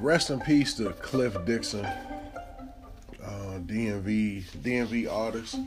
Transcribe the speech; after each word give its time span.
rest 0.00 0.30
in 0.30 0.40
peace 0.40 0.74
to 0.74 0.90
Cliff 0.94 1.36
Dixon, 1.44 1.84
uh, 1.84 3.58
DMV 3.66 4.44
DMV 4.62 5.12
artist. 5.12 5.58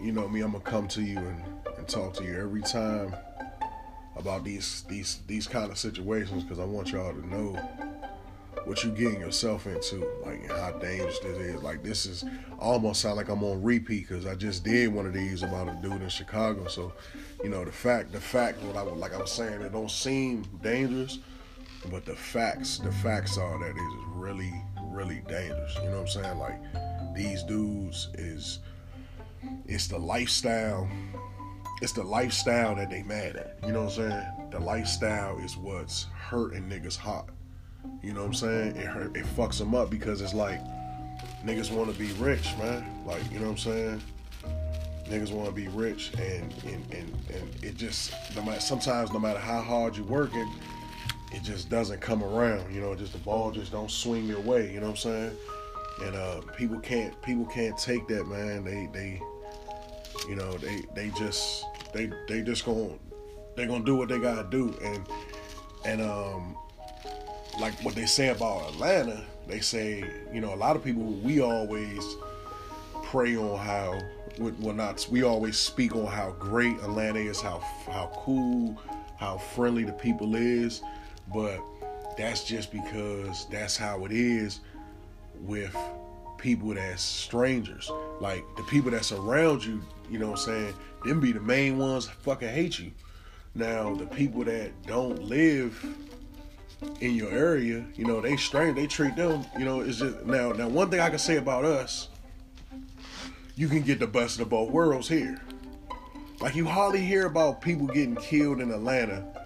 You 0.00 0.12
know 0.12 0.28
me, 0.28 0.40
I'm 0.40 0.52
gonna 0.52 0.64
come 0.64 0.88
to 0.88 1.02
you 1.02 1.18
and, 1.18 1.42
and 1.78 1.88
talk 1.88 2.14
to 2.14 2.24
you 2.24 2.38
every 2.38 2.62
time 2.62 3.14
about 4.16 4.44
these 4.44 4.84
these 4.88 5.20
these 5.26 5.46
kind 5.46 5.70
of 5.70 5.78
situations 5.78 6.42
because 6.42 6.58
I 6.58 6.64
want 6.64 6.92
y'all 6.92 7.12
to 7.12 7.26
know 7.26 7.58
what 8.64 8.84
you're 8.84 8.94
getting 8.94 9.20
yourself 9.20 9.66
into, 9.66 10.06
like 10.24 10.48
how 10.50 10.72
dangerous 10.72 11.18
this 11.20 11.36
is. 11.38 11.62
Like 11.62 11.82
this 11.82 12.06
is 12.06 12.24
almost 12.58 13.00
sound 13.00 13.16
like 13.16 13.28
I'm 13.28 13.42
on 13.42 13.62
repeat 13.62 14.08
because 14.08 14.26
I 14.26 14.34
just 14.34 14.64
did 14.64 14.92
one 14.92 15.06
of 15.06 15.14
these 15.14 15.42
about 15.42 15.68
a 15.68 15.78
dude 15.82 16.02
in 16.02 16.08
Chicago. 16.08 16.66
So, 16.68 16.92
you 17.42 17.48
know, 17.48 17.64
the 17.64 17.72
fact, 17.72 18.12
the 18.12 18.20
fact, 18.20 18.62
what 18.62 18.76
I 18.76 18.82
like 18.82 19.14
I 19.14 19.18
was 19.18 19.32
saying, 19.32 19.62
it 19.62 19.72
don't 19.72 19.90
seem 19.90 20.44
dangerous, 20.62 21.18
but 21.90 22.04
the 22.04 22.14
facts, 22.14 22.78
the 22.78 22.92
facts 22.92 23.38
are 23.38 23.58
that 23.58 23.70
it's 23.70 24.04
really, 24.14 24.52
really 24.84 25.22
dangerous. 25.28 25.74
You 25.76 25.90
know 25.90 26.02
what 26.02 26.16
I'm 26.16 26.22
saying? 26.22 26.38
Like 26.38 27.14
these 27.14 27.42
dudes 27.42 28.08
is, 28.14 28.60
it's 29.66 29.88
the 29.88 29.98
lifestyle. 29.98 30.88
It's 31.80 31.92
the 31.92 32.04
lifestyle 32.04 32.76
that 32.76 32.90
they 32.90 33.02
mad 33.02 33.36
at. 33.36 33.58
You 33.66 33.72
know 33.72 33.84
what 33.84 33.98
I'm 33.98 34.10
saying? 34.10 34.50
The 34.52 34.60
lifestyle 34.60 35.38
is 35.38 35.56
what's 35.56 36.04
hurting 36.14 36.68
niggas 36.68 36.96
hot. 36.96 37.28
You 38.02 38.12
know 38.12 38.20
what 38.20 38.26
I'm 38.26 38.34
saying? 38.34 38.76
It 38.76 38.86
hurt, 38.86 39.16
it 39.16 39.24
fucks 39.24 39.58
them 39.58 39.74
up 39.74 39.90
because 39.90 40.20
it's 40.20 40.34
like 40.34 40.60
niggas 41.44 41.72
want 41.72 41.92
to 41.92 41.98
be 41.98 42.12
rich, 42.14 42.56
man. 42.58 42.84
Like 43.04 43.22
you 43.32 43.38
know 43.38 43.46
what 43.46 43.52
I'm 43.52 43.58
saying? 43.58 44.02
Niggas 45.08 45.32
want 45.32 45.48
to 45.48 45.54
be 45.54 45.68
rich, 45.68 46.12
and 46.18 46.52
and 46.64 46.94
and, 46.94 47.12
and 47.34 47.64
it 47.64 47.76
just 47.76 48.12
no 48.36 48.42
matter, 48.42 48.60
sometimes 48.60 49.12
no 49.12 49.18
matter 49.18 49.40
how 49.40 49.60
hard 49.60 49.96
you're 49.96 50.06
working, 50.06 50.48
it 51.32 51.42
just 51.42 51.68
doesn't 51.68 52.00
come 52.00 52.22
around. 52.22 52.74
You 52.74 52.80
know, 52.80 52.94
just 52.94 53.12
the 53.12 53.18
ball 53.18 53.50
just 53.50 53.72
don't 53.72 53.90
swing 53.90 54.26
your 54.26 54.40
way. 54.40 54.72
You 54.72 54.80
know 54.80 54.86
what 54.86 54.92
I'm 54.92 54.96
saying? 54.96 55.36
And 56.02 56.16
uh, 56.16 56.40
people 56.56 56.78
can't 56.80 57.20
people 57.22 57.46
can't 57.46 57.76
take 57.78 58.08
that, 58.08 58.26
man. 58.26 58.64
They 58.64 58.88
they 58.92 59.20
you 60.28 60.36
know 60.36 60.52
they 60.58 60.82
they 60.94 61.10
just 61.10 61.64
they 61.92 62.10
they 62.28 62.42
just 62.42 62.64
gonna 62.64 62.90
they 63.56 63.66
gonna 63.66 63.84
do 63.84 63.96
what 63.96 64.08
they 64.08 64.18
gotta 64.18 64.48
do, 64.48 64.74
and 64.82 65.06
and 65.84 66.00
um 66.00 66.56
like 67.60 67.74
what 67.84 67.94
they 67.94 68.06
say 68.06 68.28
about 68.28 68.68
Atlanta, 68.70 69.22
they 69.46 69.60
say, 69.60 70.04
you 70.32 70.40
know, 70.40 70.54
a 70.54 70.56
lot 70.56 70.76
of 70.76 70.84
people, 70.84 71.02
we 71.02 71.40
always 71.40 72.02
pray 73.04 73.36
on 73.36 73.58
how, 73.58 73.98
well, 74.38 74.74
not, 74.74 75.06
we 75.10 75.22
always 75.22 75.58
speak 75.58 75.94
on 75.94 76.06
how 76.06 76.34
great 76.38 76.76
Atlanta 76.78 77.18
is, 77.18 77.40
how, 77.40 77.58
how 77.86 78.10
cool, 78.14 78.80
how 79.18 79.36
friendly 79.36 79.84
the 79.84 79.92
people 79.92 80.34
is, 80.34 80.82
but 81.32 81.60
that's 82.16 82.44
just 82.44 82.72
because 82.72 83.46
that's 83.50 83.76
how 83.76 84.04
it 84.04 84.12
is 84.12 84.60
with 85.40 85.76
people 86.38 86.74
that's 86.74 87.02
strangers. 87.02 87.90
Like 88.20 88.44
the 88.56 88.62
people 88.64 88.90
that's 88.90 89.12
around 89.12 89.64
you, 89.64 89.82
you 90.10 90.18
know 90.18 90.30
what 90.30 90.40
I'm 90.40 90.44
saying, 90.44 90.74
them 91.04 91.20
be 91.20 91.32
the 91.32 91.40
main 91.40 91.78
ones 91.78 92.06
fucking 92.06 92.48
hate 92.48 92.78
you. 92.78 92.90
Now 93.54 93.94
the 93.94 94.06
people 94.06 94.44
that 94.44 94.70
don't 94.86 95.22
live 95.22 95.84
in 97.00 97.14
your 97.14 97.30
area, 97.30 97.84
you 97.94 98.04
know, 98.04 98.20
they 98.20 98.36
strange. 98.36 98.76
They 98.76 98.86
treat 98.86 99.16
them, 99.16 99.44
you 99.58 99.64
know, 99.64 99.80
is 99.80 100.02
it 100.02 100.26
now 100.26 100.52
now 100.52 100.68
one 100.68 100.90
thing 100.90 101.00
I 101.00 101.10
can 101.10 101.18
say 101.18 101.36
about 101.36 101.64
us, 101.64 102.08
you 103.54 103.68
can 103.68 103.82
get 103.82 103.98
the 103.98 104.06
best 104.06 104.40
of 104.40 104.48
both 104.48 104.70
worlds 104.70 105.08
here. 105.08 105.40
Like 106.40 106.56
you 106.56 106.66
hardly 106.66 107.04
hear 107.04 107.26
about 107.26 107.60
people 107.60 107.86
getting 107.86 108.16
killed 108.16 108.60
in 108.60 108.72
Atlanta 108.72 109.41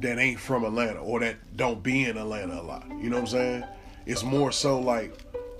that 0.00 0.18
ain't 0.18 0.38
from 0.38 0.64
Atlanta 0.64 1.00
or 1.00 1.20
that 1.20 1.36
don't 1.56 1.82
be 1.82 2.04
in 2.04 2.16
Atlanta 2.16 2.60
a 2.60 2.62
lot. 2.62 2.86
You 2.88 3.10
know 3.10 3.16
what 3.16 3.22
I'm 3.22 3.26
saying? 3.26 3.64
It's 4.06 4.22
more 4.22 4.52
so 4.52 4.78
like, 4.78 5.12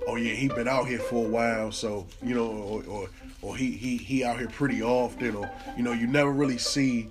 oh 0.07 0.15
yeah, 0.15 0.33
he 0.33 0.47
been 0.47 0.67
out 0.67 0.87
here 0.87 0.99
for 0.99 1.25
a 1.25 1.29
while, 1.29 1.71
so 1.71 2.07
you 2.23 2.33
know, 2.33 2.47
or 2.47 2.83
or, 2.85 3.09
or 3.41 3.57
he 3.57 3.71
he 3.71 3.97
he 3.97 4.23
out 4.23 4.39
here 4.39 4.47
pretty 4.47 4.81
often, 4.81 5.35
or 5.35 5.49
you 5.77 5.83
know, 5.83 5.91
you 5.91 6.07
never 6.07 6.31
really 6.31 6.57
see, 6.57 7.09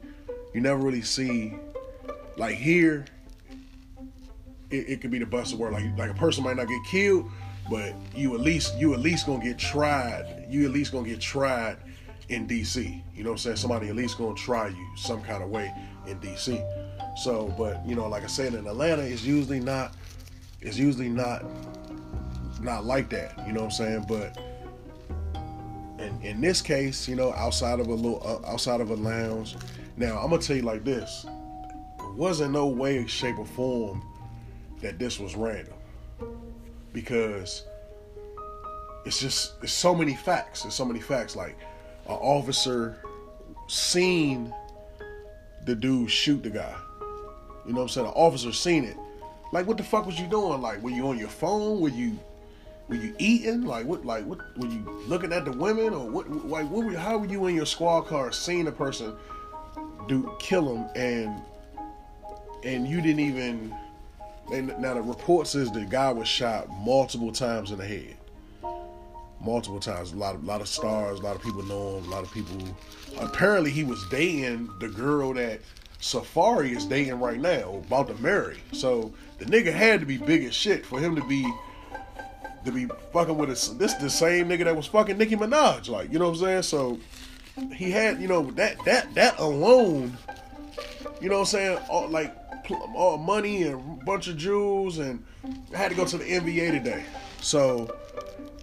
you 0.54 0.60
never 0.60 0.80
really 0.80 1.02
see, 1.02 1.54
like 2.36 2.56
here 2.56 3.04
it, 4.70 4.88
it 4.88 5.00
could 5.00 5.10
be 5.10 5.18
the 5.18 5.26
best 5.26 5.52
of 5.52 5.58
world. 5.58 5.74
Like 5.74 5.84
like 5.96 6.10
a 6.10 6.14
person 6.14 6.44
might 6.44 6.56
not 6.56 6.68
get 6.68 6.80
killed, 6.84 7.30
but 7.70 7.94
you 8.14 8.34
at 8.34 8.40
least 8.40 8.76
you 8.78 8.94
at 8.94 9.00
least 9.00 9.26
gonna 9.26 9.44
get 9.44 9.58
tried. 9.58 10.46
You 10.48 10.64
at 10.64 10.72
least 10.72 10.92
gonna 10.92 11.08
get 11.08 11.20
tried 11.20 11.76
in 12.28 12.46
DC. 12.46 13.02
You 13.14 13.24
know 13.24 13.30
what 13.30 13.34
I'm 13.34 13.38
saying? 13.38 13.56
Somebody 13.56 13.88
at 13.88 13.96
least 13.96 14.18
gonna 14.18 14.34
try 14.34 14.68
you 14.68 14.86
some 14.96 15.22
kind 15.22 15.42
of 15.42 15.50
way 15.50 15.72
in 16.06 16.18
DC. 16.20 16.87
So, 17.18 17.52
but 17.58 17.84
you 17.84 17.96
know, 17.96 18.06
like 18.06 18.22
I 18.22 18.28
said, 18.28 18.54
in 18.54 18.66
Atlanta, 18.66 19.02
it's 19.02 19.24
usually 19.24 19.58
not. 19.58 19.94
It's 20.60 20.78
usually 20.78 21.08
not 21.08 21.44
not 22.62 22.84
like 22.84 23.10
that. 23.10 23.36
You 23.46 23.52
know 23.52 23.64
what 23.64 23.80
I'm 23.80 24.04
saying? 24.04 24.04
But 24.08 24.38
in 25.98 26.16
in 26.22 26.40
this 26.40 26.62
case, 26.62 27.08
you 27.08 27.16
know, 27.16 27.32
outside 27.32 27.80
of 27.80 27.88
a 27.88 27.92
little 27.92 28.22
uh, 28.24 28.48
outside 28.48 28.80
of 28.80 28.90
a 28.90 28.94
lounge. 28.94 29.56
Now, 29.96 30.18
I'm 30.18 30.30
gonna 30.30 30.40
tell 30.40 30.54
you 30.54 30.62
like 30.62 30.84
this: 30.84 31.26
there 31.98 32.12
wasn't 32.12 32.52
no 32.52 32.68
way, 32.68 33.04
shape, 33.08 33.38
or 33.38 33.46
form 33.46 34.00
that 34.80 35.00
this 35.00 35.18
was 35.18 35.34
random 35.34 35.74
because 36.92 37.64
it's 39.04 39.18
just 39.18 39.54
it's 39.60 39.72
so 39.72 39.92
many 39.92 40.14
facts. 40.14 40.62
There's 40.62 40.74
so 40.74 40.84
many 40.84 41.00
facts. 41.00 41.34
Like 41.34 41.58
an 42.06 42.14
officer 42.14 43.02
seen 43.66 44.54
the 45.66 45.74
dude 45.74 46.10
shoot 46.10 46.44
the 46.44 46.50
guy. 46.50 46.76
You 47.68 47.74
know 47.74 47.80
what 47.80 47.82
I'm 47.82 47.88
saying? 47.90 48.06
The 48.06 48.12
officer 48.14 48.52
seen 48.52 48.84
it. 48.84 48.96
Like 49.52 49.66
what 49.66 49.76
the 49.76 49.82
fuck 49.82 50.06
was 50.06 50.18
you 50.18 50.26
doing? 50.26 50.62
Like 50.62 50.82
were 50.82 50.90
you 50.90 51.06
on 51.08 51.18
your 51.18 51.28
phone? 51.28 51.80
Were 51.80 51.90
you 51.90 52.18
were 52.88 52.94
you 52.94 53.14
eating? 53.18 53.64
Like 53.64 53.84
what? 53.84 54.06
Like 54.06 54.24
what? 54.24 54.38
Were 54.56 54.68
you 54.68 55.02
looking 55.06 55.34
at 55.34 55.44
the 55.44 55.52
women 55.52 55.92
or 55.92 56.08
what? 56.08 56.30
Like 56.30 56.68
what? 56.70 56.86
Were, 56.86 56.96
how 56.96 57.18
were 57.18 57.26
you 57.26 57.46
in 57.46 57.54
your 57.54 57.66
squad 57.66 58.02
car 58.02 58.32
seeing 58.32 58.66
a 58.66 58.72
person 58.72 59.14
do 60.08 60.34
kill 60.38 60.74
him 60.74 60.86
and 60.96 61.42
and 62.64 62.88
you 62.88 63.02
didn't 63.02 63.20
even 63.20 63.74
and 64.50 64.68
now 64.78 64.94
the 64.94 65.02
report 65.02 65.46
says 65.46 65.70
the 65.70 65.84
guy 65.84 66.10
was 66.10 66.26
shot 66.26 66.70
multiple 66.70 67.30
times 67.30 67.70
in 67.70 67.76
the 67.76 67.86
head. 67.86 68.16
Multiple 69.42 69.78
times. 69.78 70.12
A 70.12 70.16
lot 70.16 70.34
of 70.34 70.42
lot 70.44 70.62
of 70.62 70.68
stars, 70.68 71.20
a 71.20 71.22
lot 71.22 71.36
of 71.36 71.42
people 71.42 71.62
know 71.64 71.98
him, 71.98 72.06
a 72.06 72.08
lot 72.08 72.24
of 72.24 72.32
people 72.32 72.56
apparently 73.20 73.70
he 73.70 73.84
was 73.84 74.02
dating 74.10 74.70
the 74.80 74.88
girl 74.88 75.34
that 75.34 75.60
Safaree 76.00 76.76
is 76.76 76.84
dating 76.84 77.18
right 77.18 77.40
now, 77.40 77.82
about 77.86 78.08
to 78.08 78.14
marry. 78.22 78.58
So 78.72 79.12
the 79.38 79.46
nigga 79.46 79.72
had 79.72 80.00
to 80.00 80.06
be 80.06 80.16
big 80.16 80.44
as 80.44 80.54
shit 80.54 80.86
for 80.86 81.00
him 81.00 81.16
to 81.16 81.24
be 81.24 81.50
to 82.64 82.72
be 82.72 82.86
fucking 83.12 83.36
with 83.36 83.50
a, 83.50 83.74
this 83.74 83.94
the 83.94 84.10
same 84.10 84.48
nigga 84.48 84.64
that 84.64 84.76
was 84.76 84.86
fucking 84.86 85.16
Nicki 85.18 85.36
Minaj, 85.36 85.88
like 85.88 86.12
you 86.12 86.18
know 86.18 86.28
what 86.28 86.38
I'm 86.38 86.44
saying. 86.44 86.62
So 86.62 86.98
he 87.74 87.90
had 87.90 88.20
you 88.20 88.28
know 88.28 88.50
that 88.52 88.84
that 88.84 89.14
that 89.14 89.38
alone, 89.38 90.16
you 91.20 91.28
know 91.28 91.36
what 91.36 91.40
I'm 91.40 91.46
saying, 91.46 91.78
all, 91.88 92.08
like 92.08 92.36
all 92.94 93.16
money 93.18 93.62
and 93.62 94.04
bunch 94.04 94.28
of 94.28 94.36
jewels, 94.36 94.98
and 94.98 95.24
I 95.74 95.76
had 95.76 95.90
to 95.90 95.96
go 95.96 96.04
to 96.04 96.18
the 96.18 96.24
NBA 96.24 96.70
today. 96.72 97.04
So 97.40 97.96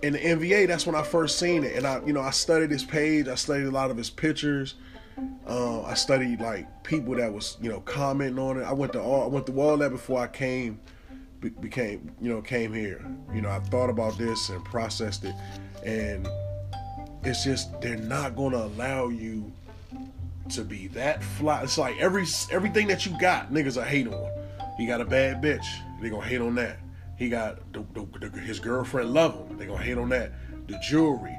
in 0.04 0.14
the 0.14 0.20
NBA, 0.20 0.68
that's 0.68 0.86
when 0.86 0.96
I 0.96 1.04
first 1.04 1.40
seen 1.40 1.64
it, 1.64 1.76
and 1.76 1.86
I, 1.88 2.02
you 2.06 2.14
know, 2.14 2.22
I 2.22 2.32
studied 2.32 2.72
his 2.72 2.84
page. 2.84 3.28
I 3.28 3.36
studied 3.36 3.66
a 3.66 3.72
lot 3.72 3.92
of 3.92 3.98
his 3.98 4.10
pictures. 4.10 4.76
Uh, 5.48 5.84
I 5.84 5.94
studied 5.94 6.42
like 6.42 6.84
people 6.84 7.16
that 7.16 7.32
was, 7.32 7.58
you 7.62 7.70
know, 7.70 7.80
commenting 7.82 8.40
on 8.40 8.60
it. 8.60 8.64
I 8.64 8.74
went 8.74 8.94
to 8.94 9.02
all, 9.02 9.24
I 9.24 9.28
went 9.28 9.46
through 9.46 9.60
all 9.60 9.78
that 9.78 9.92
before 9.92 10.20
I 10.20 10.28
came, 10.28 10.80
became, 11.62 12.12
you 12.20 12.30
know, 12.30 12.42
came 12.42 12.74
here. 12.74 13.06
You 13.34 13.42
know, 13.42 13.50
I 13.50 13.60
thought 13.60 13.90
about 13.90 14.18
this 14.18 14.50
and 14.50 14.64
processed 14.66 15.24
it, 15.24 15.36
and 15.86 16.28
it's 17.24 17.44
just 17.44 17.80
they're 17.82 17.98
not 17.98 18.36
gonna 18.36 18.58
allow 18.58 19.10
you 19.10 19.52
to 20.50 20.64
be 20.64 20.88
that 20.90 21.24
fly. 21.24 21.64
It's 21.64 21.78
like 21.78 21.98
every 21.98 22.26
everything 22.52 22.88
that 22.88 23.06
you 23.06 23.18
got, 23.20 23.52
niggas 23.52 23.82
are 23.82 23.86
hate 23.86 24.08
on. 24.08 24.32
He 24.78 24.86
got 24.86 25.02
a 25.02 25.06
bad 25.06 25.42
bitch, 25.42 25.66
they 26.02 26.10
gonna 26.10 26.26
hate 26.26 26.42
on 26.42 26.56
that. 26.56 26.78
He 27.18 27.30
got 27.30 27.72
the, 27.72 27.86
the, 27.94 28.30
the, 28.30 28.40
his 28.40 28.60
girlfriend 28.60 29.14
love 29.14 29.36
him, 29.36 29.58
they 29.58 29.66
gonna 29.66 29.82
hate 29.82 29.98
on 29.98 30.10
that. 30.10 30.32
The 30.68 30.78
jewelry, 30.80 31.36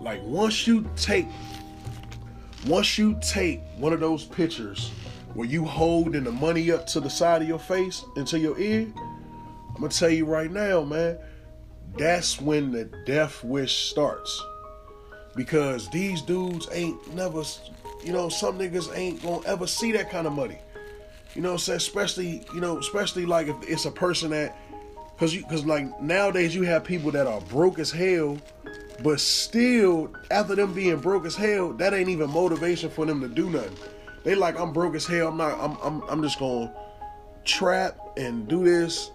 like 0.00 0.20
once 0.22 0.66
you 0.66 0.88
take, 0.96 1.26
once 2.66 2.98
you 2.98 3.18
take 3.20 3.60
one 3.76 3.92
of 3.92 4.00
those 4.00 4.24
pictures 4.24 4.90
where 5.34 5.46
you 5.46 5.64
holding 5.64 6.24
the 6.24 6.32
money 6.32 6.70
up 6.70 6.86
to 6.86 7.00
the 7.00 7.10
side 7.10 7.42
of 7.42 7.48
your 7.48 7.58
face 7.58 8.04
into 8.16 8.38
your 8.38 8.58
ear, 8.58 8.86
I'm 8.96 9.74
gonna 9.74 9.88
tell 9.88 10.10
you 10.10 10.26
right 10.26 10.50
now, 10.50 10.82
man, 10.82 11.18
that's 11.96 12.40
when 12.40 12.72
the 12.72 12.84
death 13.06 13.42
wish 13.44 13.90
starts. 13.90 14.42
Because 15.36 15.88
these 15.90 16.22
dudes 16.22 16.68
ain't 16.72 17.14
never 17.14 17.42
you 18.04 18.12
know, 18.12 18.28
some 18.28 18.58
niggas 18.58 18.96
ain't 18.96 19.22
gonna 19.22 19.46
ever 19.46 19.66
see 19.66 19.92
that 19.92 20.10
kind 20.10 20.26
of 20.26 20.32
money. 20.32 20.58
You 21.34 21.42
know 21.42 21.50
what 21.50 21.54
I'm 21.54 21.58
saying? 21.58 21.76
Especially, 21.78 22.42
you 22.54 22.60
know, 22.60 22.78
especially 22.78 23.26
like 23.26 23.48
if 23.48 23.56
it's 23.68 23.84
a 23.84 23.90
person 23.90 24.30
that, 24.30 24.56
cause 25.18 25.34
you, 25.34 25.44
cause 25.44 25.64
like 25.64 26.00
nowadays 26.00 26.54
you 26.54 26.62
have 26.62 26.82
people 26.84 27.10
that 27.12 27.26
are 27.26 27.40
broke 27.42 27.78
as 27.78 27.90
hell, 27.90 28.38
but 29.02 29.20
still 29.20 30.12
after 30.30 30.54
them 30.54 30.74
being 30.74 30.98
broke 30.98 31.24
as 31.24 31.34
hell, 31.34 31.72
that 31.74 31.94
ain't 31.94 32.08
even 32.08 32.30
motivation 32.30 32.90
for 32.90 33.06
them 33.06 33.20
to 33.20 33.28
do 33.28 33.48
nothing. 33.48 33.76
They 34.24 34.34
like 34.34 34.58
I'm 34.58 34.72
broke 34.72 34.94
as 34.94 35.06
hell. 35.06 35.28
I'm 35.28 35.36
not. 35.36 35.58
I'm. 35.58 35.76
I'm. 35.82 36.02
I'm 36.08 36.22
just 36.22 36.38
gonna 36.38 36.72
trap 37.44 37.98
and 38.16 38.46
do 38.46 38.64
this 38.64 39.10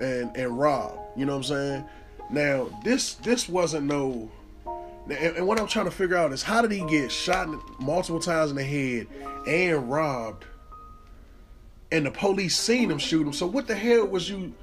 and 0.00 0.34
and 0.36 0.58
rob. 0.58 0.98
You 1.16 1.26
know 1.26 1.32
what 1.32 1.50
I'm 1.50 1.56
saying? 1.56 1.84
Now 2.30 2.68
this 2.84 3.14
this 3.14 3.48
wasn't 3.48 3.86
no. 3.86 4.30
And, 5.04 5.36
and 5.38 5.46
what 5.46 5.58
I'm 5.58 5.66
trying 5.66 5.86
to 5.86 5.90
figure 5.90 6.16
out 6.16 6.32
is 6.32 6.42
how 6.42 6.60
did 6.60 6.70
he 6.70 6.84
get 6.86 7.10
shot 7.10 7.48
multiple 7.80 8.20
times 8.20 8.50
in 8.50 8.56
the 8.56 8.64
head 8.64 9.06
and 9.46 9.90
robbed, 9.90 10.44
and 11.92 12.04
the 12.06 12.10
police 12.10 12.56
seen 12.56 12.90
him 12.90 12.98
shoot 12.98 13.26
him. 13.26 13.32
So 13.32 13.46
what 13.46 13.66
the 13.66 13.74
hell 13.74 14.06
was 14.06 14.28
you? 14.28 14.54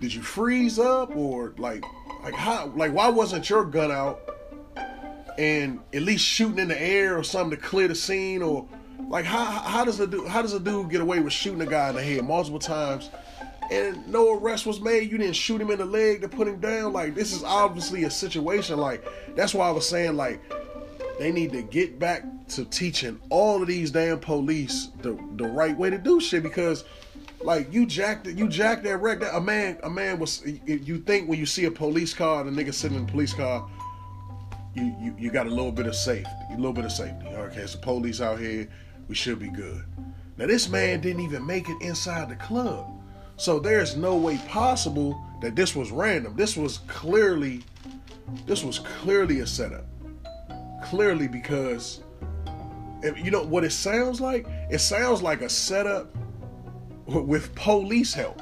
Did 0.00 0.12
you 0.12 0.22
freeze 0.22 0.78
up 0.78 1.16
or 1.16 1.54
like 1.58 1.84
like 2.24 2.34
how 2.34 2.66
like 2.74 2.92
why 2.92 3.08
wasn't 3.08 3.48
your 3.48 3.64
gun 3.64 3.92
out 3.92 4.20
and 5.38 5.80
at 5.92 6.02
least 6.02 6.24
shooting 6.24 6.58
in 6.58 6.68
the 6.68 6.80
air 6.80 7.18
or 7.18 7.22
something 7.22 7.58
to 7.58 7.62
clear 7.64 7.88
the 7.88 7.94
scene 7.94 8.42
or 8.42 8.66
like 9.08 9.24
how 9.24 9.44
how 9.44 9.84
does 9.84 10.00
a 10.00 10.06
dude 10.06 10.26
how 10.28 10.40
does 10.40 10.54
a 10.54 10.60
dude 10.60 10.90
get 10.90 11.00
away 11.00 11.20
with 11.20 11.32
shooting 11.32 11.60
a 11.60 11.66
guy 11.66 11.90
in 11.90 11.96
the 11.96 12.02
head 12.02 12.24
multiple 12.24 12.58
times 12.58 13.10
and 13.70 14.06
no 14.08 14.38
arrest 14.38 14.66
was 14.66 14.80
made? 14.80 15.10
You 15.10 15.18
didn't 15.18 15.36
shoot 15.36 15.60
him 15.60 15.70
in 15.70 15.78
the 15.78 15.84
leg 15.84 16.20
to 16.20 16.28
put 16.28 16.48
him 16.48 16.60
down. 16.60 16.92
Like 16.92 17.14
this 17.14 17.32
is 17.32 17.44
obviously 17.44 18.04
a 18.04 18.10
situation. 18.10 18.78
Like 18.78 19.04
that's 19.34 19.54
why 19.54 19.68
I 19.68 19.70
was 19.70 19.88
saying 19.88 20.16
like 20.16 20.40
they 21.18 21.30
need 21.30 21.52
to 21.52 21.62
get 21.62 21.98
back 21.98 22.24
to 22.48 22.64
teaching 22.66 23.20
all 23.30 23.62
of 23.62 23.68
these 23.68 23.90
damn 23.90 24.20
police 24.20 24.88
the 25.02 25.18
the 25.36 25.46
right 25.46 25.76
way 25.76 25.90
to 25.90 25.98
do 25.98 26.20
shit 26.20 26.42
because 26.42 26.84
like 27.44 27.72
you 27.72 27.86
jacked 27.86 28.26
you 28.26 28.48
jacked 28.48 28.84
that 28.84 28.96
wreck. 28.98 29.20
That 29.20 29.36
a 29.36 29.40
man, 29.40 29.78
a 29.82 29.90
man 29.90 30.18
was. 30.18 30.42
You 30.66 30.98
think 30.98 31.28
when 31.28 31.38
you 31.38 31.46
see 31.46 31.66
a 31.66 31.70
police 31.70 32.14
car, 32.14 32.42
the 32.42 32.50
nigga 32.50 32.72
sitting 32.72 32.96
in 32.96 33.06
the 33.06 33.12
police 33.12 33.34
car, 33.34 33.68
you 34.74 34.94
you, 35.00 35.14
you 35.18 35.30
got 35.30 35.46
a 35.46 35.50
little 35.50 35.72
bit 35.72 35.86
of 35.86 35.94
safety, 35.94 36.30
a 36.50 36.56
little 36.56 36.72
bit 36.72 36.84
of 36.84 36.92
safety. 36.92 37.26
Okay, 37.26 37.60
it's 37.60 37.74
the 37.74 37.78
police 37.78 38.20
out 38.20 38.38
here 38.38 38.68
we 39.08 39.14
should 39.14 39.38
be 39.38 39.48
good. 39.48 39.84
Now, 40.36 40.46
this 40.46 40.68
man 40.68 41.00
didn't 41.00 41.20
even 41.22 41.46
make 41.46 41.68
it 41.68 41.80
inside 41.80 42.28
the 42.28 42.36
club. 42.36 42.90
So 43.36 43.58
there's 43.58 43.96
no 43.96 44.16
way 44.16 44.38
possible 44.48 45.20
that 45.42 45.56
this 45.56 45.74
was 45.74 45.90
random. 45.90 46.36
This 46.36 46.56
was 46.56 46.78
clearly 46.86 47.62
this 48.46 48.64
was 48.64 48.78
clearly 48.78 49.40
a 49.40 49.46
setup. 49.46 49.84
Clearly 50.84 51.28
because 51.28 52.00
you 53.16 53.30
know 53.30 53.42
what 53.42 53.64
it 53.64 53.72
sounds 53.72 54.20
like? 54.20 54.46
It 54.70 54.78
sounds 54.78 55.20
like 55.20 55.42
a 55.42 55.48
setup 55.48 56.16
with 57.06 57.54
police 57.54 58.14
help. 58.14 58.40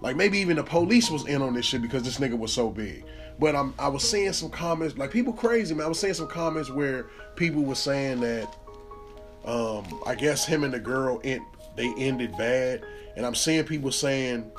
Like 0.00 0.16
maybe 0.16 0.38
even 0.38 0.56
the 0.56 0.64
police 0.64 1.10
was 1.10 1.26
in 1.26 1.40
on 1.40 1.54
this 1.54 1.64
shit 1.64 1.82
because 1.82 2.02
this 2.02 2.18
nigga 2.18 2.38
was 2.38 2.52
so 2.52 2.70
big. 2.70 3.04
But 3.38 3.56
I'm 3.56 3.74
I 3.78 3.88
was 3.88 4.08
seeing 4.08 4.32
some 4.32 4.50
comments 4.50 4.96
like 4.96 5.10
people 5.10 5.32
crazy 5.32 5.74
man. 5.74 5.86
I 5.86 5.88
was 5.88 5.98
seeing 5.98 6.14
some 6.14 6.28
comments 6.28 6.70
where 6.70 7.06
people 7.36 7.62
were 7.62 7.74
saying 7.74 8.20
that 8.20 8.54
um, 9.44 9.84
I 10.06 10.14
guess 10.14 10.46
him 10.46 10.64
and 10.64 10.72
the 10.72 10.78
girl 10.78 11.20
end, 11.24 11.42
they 11.76 11.92
ended 11.96 12.36
bad, 12.36 12.84
and 13.16 13.26
I'm 13.26 13.34
seeing 13.34 13.64
people 13.64 13.92
saying 13.92 14.50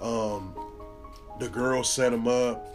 um, 0.00 0.54
the 1.38 1.48
girl 1.48 1.82
set 1.84 2.12
him 2.12 2.26
up, 2.28 2.66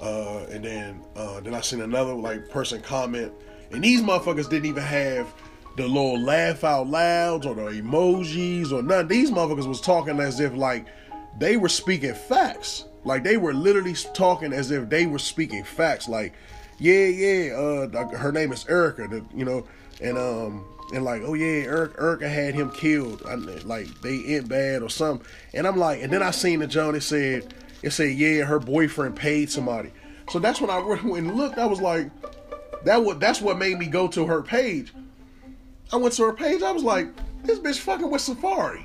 uh, 0.00 0.46
and 0.50 0.64
then 0.64 1.02
uh, 1.16 1.40
then 1.40 1.54
I 1.54 1.60
seen 1.60 1.80
another 1.80 2.14
like 2.14 2.48
person 2.48 2.80
comment, 2.80 3.32
and 3.72 3.82
these 3.82 4.02
motherfuckers 4.02 4.48
didn't 4.48 4.66
even 4.66 4.82
have 4.82 5.26
the 5.76 5.86
little 5.86 6.18
laugh 6.18 6.64
out 6.64 6.88
louds 6.88 7.46
or 7.46 7.54
the 7.54 7.62
emojis 7.62 8.72
or 8.72 8.82
none. 8.82 9.08
These 9.08 9.30
motherfuckers 9.30 9.68
was 9.68 9.80
talking 9.80 10.18
as 10.20 10.40
if 10.40 10.54
like 10.54 10.86
they 11.38 11.56
were 11.56 11.68
speaking 11.68 12.14
facts. 12.14 12.86
Like 13.04 13.22
they 13.22 13.36
were 13.36 13.54
literally 13.54 13.94
talking 14.14 14.52
as 14.52 14.70
if 14.70 14.88
they 14.88 15.06
were 15.06 15.18
speaking 15.18 15.64
facts. 15.64 16.08
Like, 16.08 16.32
yeah, 16.78 17.06
yeah, 17.06 17.54
uh, 17.54 18.08
her 18.16 18.32
name 18.32 18.52
is 18.52 18.66
Erica, 18.68 19.06
the, 19.08 19.24
you 19.34 19.44
know, 19.44 19.66
and 20.00 20.18
um, 20.18 20.64
and 20.92 21.04
like, 21.04 21.22
oh 21.24 21.34
yeah, 21.34 21.64
Eric, 21.66 21.92
Erica 21.98 22.28
had 22.28 22.54
him 22.54 22.70
killed. 22.70 23.22
I, 23.26 23.34
like 23.34 23.86
they 24.00 24.24
end 24.24 24.48
bad 24.48 24.82
or 24.82 24.88
something. 24.88 25.26
And 25.54 25.66
I'm 25.66 25.76
like, 25.76 26.02
and 26.02 26.12
then 26.12 26.22
I 26.22 26.30
seen 26.30 26.60
the 26.60 26.66
Joan. 26.66 26.94
It 26.94 27.02
said, 27.02 27.54
it 27.82 27.90
said, 27.90 28.16
yeah, 28.16 28.44
her 28.44 28.58
boyfriend 28.58 29.16
paid 29.16 29.50
somebody. 29.50 29.92
So 30.30 30.38
that's 30.38 30.60
when 30.60 30.70
I 30.70 30.78
went 30.78 31.04
and 31.04 31.36
looked. 31.36 31.58
I 31.58 31.66
was 31.66 31.80
like, 31.80 32.10
that 32.84 33.04
what 33.04 33.20
that's 33.20 33.40
what 33.40 33.58
made 33.58 33.78
me 33.78 33.86
go 33.86 34.08
to 34.08 34.26
her 34.26 34.42
page. 34.42 34.92
I 35.92 35.96
went 35.96 36.14
to 36.14 36.24
her 36.24 36.32
page. 36.32 36.62
I 36.62 36.72
was 36.72 36.82
like, 36.82 37.08
this 37.44 37.58
bitch 37.58 37.78
fucking 37.78 38.10
with 38.10 38.22
Safaree. 38.22 38.84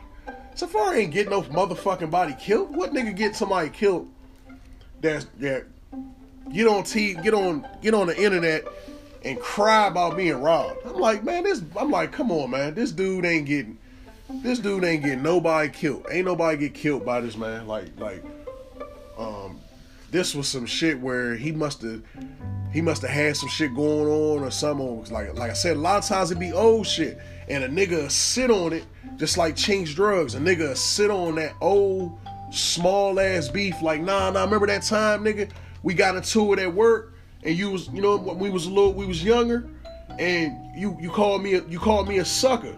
Safaree 0.56 0.98
ain't 0.98 1.12
getting 1.12 1.32
no 1.32 1.42
motherfucking 1.44 2.12
body 2.12 2.36
killed. 2.40 2.76
What 2.76 2.94
nigga 2.94 3.16
get 3.16 3.36
somebody 3.36 3.70
killed? 3.70 4.10
That's 5.02 5.26
that. 5.40 5.66
Get 6.54 6.68
on 6.68 6.84
T. 6.84 7.16
Get 7.16 7.34
on. 7.34 7.66
Get 7.82 7.94
on 7.94 8.08
the 8.08 8.22
internet 8.22 8.66
and 9.24 9.40
cry 9.40 9.88
about 9.88 10.18
being 10.18 10.42
robbed. 10.42 10.80
I'm 10.86 10.96
like, 10.96 11.24
man, 11.24 11.44
this. 11.44 11.64
I'm 11.78 11.90
like, 11.90 12.12
come 12.12 12.32
on, 12.32 12.52
man. 12.52 12.76
This 12.76 12.92
dude 12.92 13.26
ain't 13.26 13.46
getting. 13.46 13.78
This 14.30 14.60
dude 14.60 14.84
ain't 14.84 15.04
getting 15.04 15.24
nobody 15.24 15.70
killed. 15.70 16.06
Ain't 16.10 16.26
nobody 16.26 16.58
get 16.58 16.74
killed 16.74 17.06
by 17.06 17.20
this 17.20 17.36
man. 17.36 17.68
Like, 17.68 17.88
like, 18.00 18.24
um, 19.18 19.60
this 20.10 20.34
was 20.34 20.48
some 20.48 20.66
shit 20.66 21.00
where 21.00 21.36
he 21.36 21.52
must 21.52 21.82
have, 21.82 22.02
he 22.72 22.82
must 22.82 23.02
have 23.02 23.12
had 23.12 23.38
some 23.38 23.50
shit 23.50 23.76
going 23.76 24.08
on 24.08 24.44
or 24.44 24.52
something. 24.52 25.04
Like, 25.14 25.36
like 25.36 25.52
I 25.52 25.54
said, 25.54 25.78
a 25.78 25.80
lot 25.80 25.98
of 25.98 26.06
times 26.06 26.32
it 26.32 26.40
be 26.40 26.54
old 26.54 26.88
shit, 26.88 27.20
and 27.48 27.64
a 27.64 27.70
nigga 27.70 28.10
sit 28.10 28.50
on 28.50 28.74
it 28.74 28.86
just 29.18 29.38
like 29.38 29.56
change 29.56 29.96
drugs. 29.96 30.36
A 30.36 30.40
nigga 30.40 30.76
sit 30.76 31.12
on 31.12 31.36
that 31.36 31.54
old 31.62 32.18
small 32.52 33.20
ass 33.20 33.48
beef. 33.50 33.82
Like, 33.82 34.02
nah, 34.02 34.32
nah. 34.32 34.44
Remember 34.44 34.68
that 34.68 34.84
time, 34.84 35.24
nigga? 35.24 35.50
We 35.84 35.94
got 35.94 36.16
into 36.16 36.54
it 36.54 36.60
at 36.60 36.74
work 36.74 37.12
and 37.44 37.58
you 37.58 37.72
was 37.72 37.88
you 37.90 38.02
know 38.02 38.18
when 38.18 38.38
we 38.40 38.50
was 38.50 38.66
a 38.66 38.70
little 38.70 38.94
we 38.94 39.06
was 39.06 39.24
younger 39.24 39.68
and 40.20 40.58
you 40.78 40.98
you 41.00 41.10
called 41.10 41.42
me 41.42 41.56
a, 41.56 41.64
you 41.66 41.80
called 41.80 42.08
me 42.08 42.20
a 42.20 42.26
sucker 42.26 42.76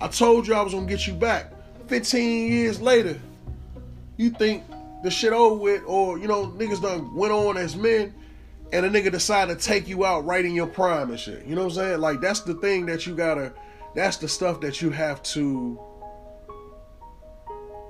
i 0.00 0.08
told 0.08 0.46
you 0.46 0.54
i 0.54 0.62
was 0.62 0.72
gonna 0.72 0.86
get 0.86 1.06
you 1.06 1.14
back 1.14 1.52
15 1.88 2.50
years 2.50 2.80
later 2.80 3.20
you 4.16 4.30
think 4.30 4.62
the 5.02 5.10
shit 5.10 5.32
over 5.32 5.56
with 5.56 5.82
or 5.86 6.18
you 6.18 6.28
know 6.28 6.46
niggas 6.56 6.80
done 6.80 7.14
went 7.14 7.32
on 7.32 7.56
as 7.56 7.76
men 7.76 8.14
and 8.74 8.84
a 8.84 8.90
nigga 8.90 9.10
decide 9.10 9.48
to 9.48 9.56
take 9.56 9.88
you 9.88 10.04
out 10.04 10.24
right 10.26 10.44
in 10.44 10.54
your 10.54 10.66
prime 10.66 11.10
and 11.10 11.18
shit 11.18 11.44
you 11.46 11.54
know 11.54 11.62
what 11.62 11.72
i'm 11.72 11.76
saying 11.76 12.00
like 12.00 12.20
that's 12.20 12.40
the 12.40 12.54
thing 12.54 12.84
that 12.84 13.06
you 13.06 13.14
gotta 13.14 13.52
that's 13.94 14.18
the 14.18 14.28
stuff 14.28 14.60
that 14.60 14.82
you 14.82 14.90
have 14.90 15.22
to 15.22 15.80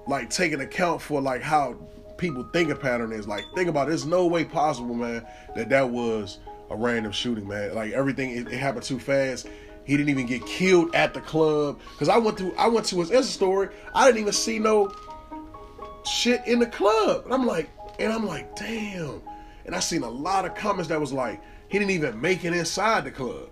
like 0.06 0.30
take 0.30 0.52
an 0.52 0.60
account 0.60 1.00
for 1.00 1.20
like 1.20 1.42
how 1.42 1.76
people 2.16 2.46
thinking 2.52 2.76
pattern 2.76 3.12
is. 3.12 3.26
Like, 3.26 3.44
think 3.54 3.68
about 3.68 3.86
it. 3.86 3.90
There's 3.90 4.06
no 4.06 4.26
way 4.26 4.44
possible, 4.44 4.94
man, 4.94 5.26
that 5.54 5.68
that 5.70 5.88
was 5.88 6.38
a 6.70 6.76
random 6.76 7.12
shooting, 7.12 7.46
man. 7.46 7.74
Like 7.74 7.92
everything, 7.92 8.30
it, 8.30 8.48
it 8.48 8.58
happened 8.58 8.84
too 8.84 8.98
fast. 8.98 9.48
He 9.84 9.96
didn't 9.96 10.08
even 10.08 10.26
get 10.26 10.44
killed 10.46 10.94
at 10.94 11.12
the 11.12 11.20
club. 11.20 11.78
Cause 11.98 12.08
I 12.08 12.16
went 12.16 12.38
through, 12.38 12.54
I 12.56 12.68
went 12.68 12.86
to 12.86 13.00
his 13.00 13.10
Insta 13.10 13.24
story. 13.24 13.68
I 13.94 14.06
didn't 14.06 14.20
even 14.20 14.32
see 14.32 14.58
no 14.58 14.94
shit 16.06 16.42
in 16.46 16.58
the 16.58 16.66
club. 16.66 17.24
And 17.24 17.34
I'm 17.34 17.46
like, 17.46 17.70
and 17.98 18.12
I'm 18.12 18.26
like, 18.26 18.56
damn. 18.56 19.20
And 19.66 19.74
I 19.74 19.80
seen 19.80 20.02
a 20.02 20.10
lot 20.10 20.44
of 20.44 20.54
comments 20.54 20.88
that 20.88 21.00
was 21.00 21.12
like, 21.12 21.40
he 21.68 21.78
didn't 21.78 21.92
even 21.92 22.20
make 22.20 22.44
it 22.44 22.52
inside 22.52 23.04
the 23.04 23.10
club. 23.10 23.48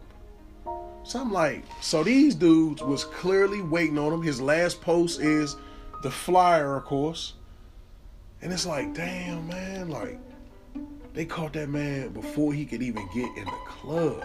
So 1.04 1.20
I'm 1.20 1.32
like, 1.32 1.64
so 1.80 2.04
these 2.04 2.34
dudes 2.34 2.82
was 2.82 3.04
clearly 3.04 3.60
waiting 3.60 3.98
on 3.98 4.12
him. 4.12 4.22
His 4.22 4.40
last 4.40 4.80
post 4.80 5.20
is 5.20 5.56
the 6.02 6.10
flyer, 6.10 6.76
of 6.76 6.84
course. 6.84 7.34
And 8.40 8.52
it's 8.52 8.66
like, 8.66 8.94
damn, 8.94 9.46
man, 9.48 9.88
like 9.88 10.18
they 11.14 11.24
caught 11.24 11.52
that 11.54 11.68
man 11.68 12.10
before 12.10 12.52
he 12.52 12.64
could 12.64 12.82
even 12.82 13.08
get 13.14 13.36
in 13.36 13.44
the 13.44 13.58
club. 13.66 14.24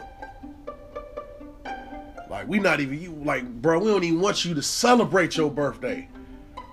Like 2.29 2.47
we 2.47 2.59
not 2.59 2.79
even 2.79 3.01
you 3.01 3.11
like, 3.23 3.45
bro, 3.61 3.79
we 3.79 3.87
don't 3.87 4.03
even 4.03 4.21
want 4.21 4.45
you 4.45 4.53
to 4.53 4.61
celebrate 4.61 5.37
your 5.37 5.49
birthday. 5.49 6.07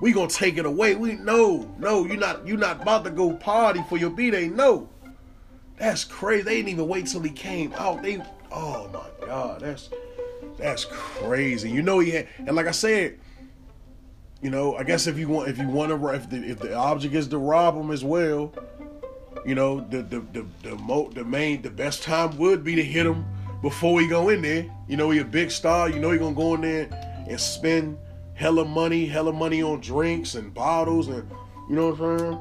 We 0.01 0.13
gonna 0.13 0.29
take 0.29 0.59
it 0.59 0.67
away. 0.67 0.97
We 0.97 1.15
no, 1.15 1.75
no, 1.79 2.05
you're 2.05 2.17
not 2.17 2.47
you're 2.47 2.59
not 2.59 2.83
about 2.83 3.05
to 3.05 3.11
go 3.11 3.33
party 3.35 3.83
for 3.89 3.97
your 3.97 4.11
B-Day. 4.11 4.49
No. 4.49 4.89
That's 5.77 6.05
crazy. 6.05 6.43
They 6.43 6.57
didn't 6.57 6.71
even 6.71 6.89
wait 6.89 7.07
till 7.07 7.21
he 7.21 7.31
came 7.31 7.73
out. 7.75 8.03
They 8.03 8.23
oh 8.53 8.89
my 8.93 9.27
god, 9.27 9.61
that's 9.61 9.91
that's 10.57 10.85
crazy. 10.85 11.71
You 11.71 11.83
know 11.83 11.99
he 11.99 12.11
had 12.11 12.29
and 12.39 12.55
like 12.55 12.67
I 12.67 12.73
said, 12.73 13.19
you 14.45 14.51
know, 14.51 14.77
I 14.77 14.85
guess 14.85 15.07
if 15.07 15.19
you 15.19 15.27
want, 15.27 15.49
if 15.49 15.57
you 15.57 15.67
want 15.67 15.91
to, 15.91 16.09
if 16.09 16.29
the, 16.29 16.37
if 16.37 16.59
the 16.61 16.75
object 16.75 17.15
is 17.15 17.29
to 17.29 17.39
rob 17.39 17.77
them 17.77 17.91
as 17.91 18.05
well, 18.05 18.53
you 19.47 19.55
know, 19.55 19.81
the 19.89 20.03
the 20.03 20.21
the 20.21 20.47
the, 20.63 20.77
mo- 20.77 21.09
the 21.09 21.25
main, 21.25 21.63
the 21.63 21.71
best 21.71 22.03
time 22.03 22.37
would 22.37 22.63
be 22.63 22.75
to 22.75 22.85
hit 22.85 23.07
him 23.07 23.25
before 23.63 24.03
he 24.03 24.07
go 24.07 24.29
in 24.29 24.43
there. 24.43 24.67
You 24.87 24.99
know, 24.99 25.09
he 25.09 25.21
a 25.21 25.25
big 25.25 25.51
star. 25.51 25.89
You 25.89 25.99
know, 25.99 26.11
he 26.11 26.19
gonna 26.19 26.35
go 26.35 26.55
in 26.57 26.61
there 26.61 26.89
and 27.27 27.41
spend 27.41 27.97
hella 28.35 28.67
money, 28.67 29.07
hella 29.07 29.33
money 29.33 29.63
on 29.63 29.81
drinks 29.81 30.35
and 30.35 30.53
bottles, 30.53 31.09
and 31.09 31.27
you 31.71 31.77
know 31.77 31.91
what 31.91 32.01
I'm 32.01 32.19
saying. 32.19 32.41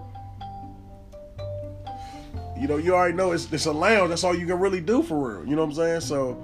You 2.64 2.70
know, 2.70 2.78
you 2.78 2.96
already 2.96 3.14
know 3.14 3.34
it's 3.34 3.52
it's 3.52 3.66
a 3.66 3.74
lounge. 3.74 4.08
That's 4.08 4.24
all 4.24 4.34
you 4.34 4.48
can 4.48 4.58
really 4.58 4.80
do 4.80 5.04
for 5.04 5.34
real. 5.34 5.46
You 5.46 5.58
know 5.58 5.66
what 5.66 5.72
I'm 5.72 5.76
saying? 5.76 6.00
So 6.00 6.42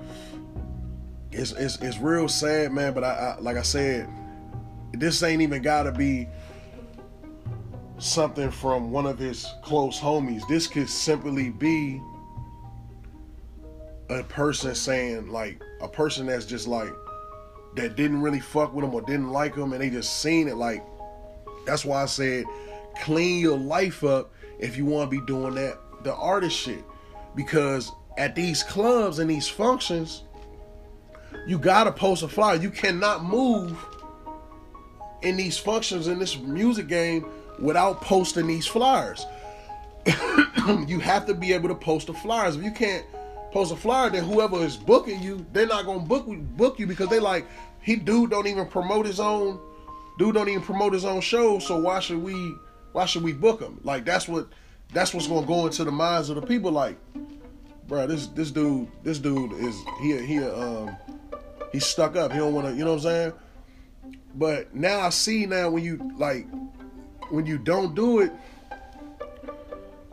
it's 1.32 1.54
it's 1.54 1.78
it's 1.78 1.98
real 1.98 2.28
sad, 2.28 2.74
man. 2.74 2.94
But 2.94 3.06
I, 3.06 3.38
I 3.38 3.40
like 3.40 3.56
I 3.56 3.62
said 3.62 4.10
this 4.92 5.24
ain't 5.24 5.42
even 5.42 5.62
gotta 5.62 5.94
be 5.94 6.28
something 8.00 8.52
from 8.52 8.92
one 8.92 9.06
of 9.06 9.18
his 9.18 9.48
close 9.64 9.98
homies. 9.98 10.46
This 10.50 10.68
could 10.68 10.90
simply 10.90 11.52
be 11.52 12.02
a 14.10 14.22
person 14.24 14.76
saying, 14.76 15.30
like, 15.30 15.64
a 15.80 15.88
person 15.88 16.26
that's 16.26 16.46
just 16.46 16.68
like, 16.68 16.92
that 17.78 17.96
didn't 17.96 18.22
really 18.22 18.42
fuck 18.42 18.74
with 18.74 18.84
him 18.84 18.94
or 18.94 19.02
didn't 19.04 19.30
like 19.30 19.56
him, 19.56 19.72
and 19.72 19.82
they 19.82 19.90
just 19.90 20.22
seen 20.22 20.50
it 20.50 20.56
like, 20.56 20.86
That's 21.66 21.86
why 21.86 22.04
I 22.04 22.08
said 22.08 22.44
clean 23.04 23.40
your 23.40 23.58
life 23.58 24.04
up 24.04 24.34
if 24.60 24.76
you 24.76 24.84
want 24.84 25.10
to 25.10 25.18
be 25.18 25.26
doing 25.26 25.56
that 25.56 25.80
the 26.04 26.14
artist 26.16 26.58
shit. 26.58 26.84
Because 27.36 27.92
at 28.18 28.36
these 28.36 28.64
clubs 28.64 29.20
and 29.20 29.30
these 29.30 29.48
functions, 29.48 30.24
you 31.48 31.58
gotta 31.58 31.92
post 31.92 32.24
a 32.24 32.28
flyer. 32.28 32.56
You 32.56 32.70
cannot 32.70 33.24
move 33.24 33.78
in 35.22 35.36
these 35.38 35.58
functions 35.58 36.08
in 36.08 36.20
this 36.20 36.38
music 36.38 36.88
game 36.88 37.26
without 37.60 38.02
posting 38.02 38.48
these 38.48 38.66
flyers. 38.66 39.26
you 40.88 41.00
have 41.00 41.26
to 41.26 41.34
be 41.34 41.54
able 41.54 41.70
to 41.70 41.76
post 41.76 42.08
the 42.08 42.14
flyers. 42.14 42.56
If 42.56 42.64
you 42.64 42.72
can't 42.72 43.06
post 43.52 43.72
a 43.72 43.76
flyer, 43.76 44.10
then 44.10 44.24
whoever 44.24 44.58
is 44.58 44.78
booking 44.78 45.22
you, 45.22 45.46
they're 45.52 45.68
not 45.68 45.86
gonna 45.86 46.00
book 46.00 46.26
book 46.28 46.80
you 46.80 46.88
because 46.88 47.10
they 47.10 47.20
like 47.20 47.46
he 47.82 47.96
dude 47.96 48.30
don't 48.30 48.48
even 48.48 48.68
promote 48.68 49.06
his 49.06 49.20
own 49.20 49.60
dude 50.18 50.36
don't 50.36 50.50
even 50.50 50.62
promote 50.62 50.94
his 50.94 51.06
own 51.06 51.22
show. 51.22 51.60
So 51.60 51.80
why 51.80 52.00
should 52.00 52.22
we 52.22 52.56
why 52.92 53.06
should 53.06 53.24
we 53.24 53.34
book 53.34 53.62
him? 53.62 53.80
Like 53.84 54.06
that's 54.06 54.28
what 54.28 54.50
that's 54.92 55.14
what's 55.14 55.28
gonna 55.28 55.46
go 55.46 55.66
into 55.66 55.84
the 55.84 55.92
minds 55.92 56.30
of 56.30 56.36
the 56.36 56.42
people. 56.42 56.72
Like, 56.72 56.98
bro, 57.88 58.08
this 58.08 58.28
this 58.28 58.52
dude 58.52 58.88
this 59.04 59.20
dude 59.20 59.54
is 59.54 59.76
he 60.02 60.18
he 60.26 60.40
um 60.40 60.96
he's 61.72 61.86
stuck 61.86 62.16
up. 62.16 62.32
He 62.32 62.38
don't 62.38 62.54
want 62.54 62.68
to 62.68 62.74
you 62.74 62.84
know 62.84 62.96
what 62.96 63.06
I'm 63.06 63.34
saying. 63.34 63.34
But 64.36 64.74
now 64.74 65.00
I 65.00 65.10
see 65.10 65.46
now 65.46 65.70
when 65.70 65.84
you 65.84 66.14
like 66.18 66.48
when 67.30 67.46
you 67.46 67.58
don't 67.58 67.96
do 67.96 68.20
it, 68.20 68.32